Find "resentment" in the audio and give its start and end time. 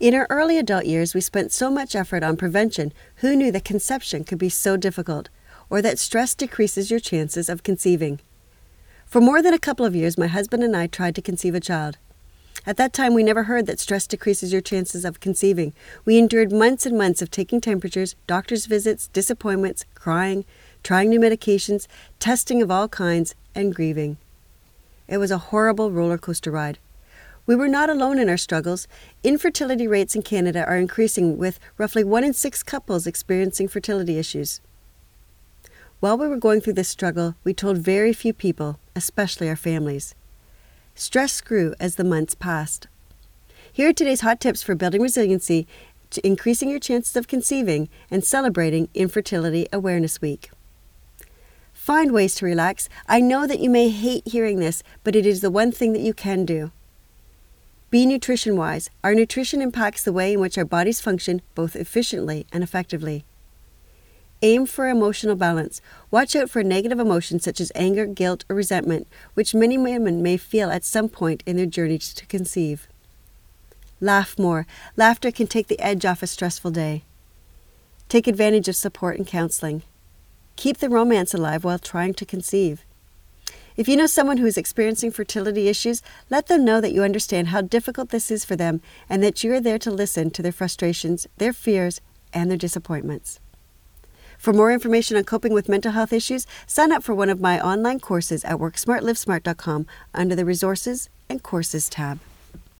68.54-69.08